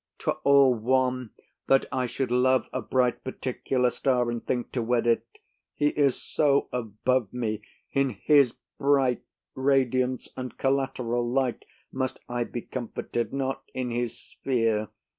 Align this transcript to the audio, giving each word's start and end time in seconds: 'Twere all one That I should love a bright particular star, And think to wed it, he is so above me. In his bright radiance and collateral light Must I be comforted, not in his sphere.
'Twere 0.17 0.33
all 0.43 0.73
one 0.73 1.29
That 1.67 1.85
I 1.91 2.07
should 2.07 2.31
love 2.31 2.65
a 2.73 2.81
bright 2.81 3.23
particular 3.23 3.91
star, 3.91 4.31
And 4.31 4.43
think 4.43 4.71
to 4.71 4.81
wed 4.81 5.05
it, 5.05 5.27
he 5.75 5.89
is 5.89 6.19
so 6.19 6.69
above 6.73 7.31
me. 7.31 7.61
In 7.91 8.09
his 8.09 8.55
bright 8.79 9.21
radiance 9.53 10.27
and 10.35 10.57
collateral 10.57 11.29
light 11.31 11.65
Must 11.91 12.19
I 12.27 12.45
be 12.45 12.61
comforted, 12.63 13.31
not 13.31 13.61
in 13.75 13.91
his 13.91 14.17
sphere. 14.17 14.87